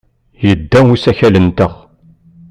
[0.45, 1.73] Yedda usakal-nteɣ.